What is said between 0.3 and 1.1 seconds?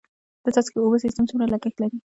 د څاڅکي اوبو